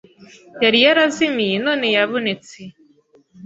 yari 0.63 0.77
yarazimiye, 0.85 1.55
none 1.65 1.85
yabonetse 1.95 2.59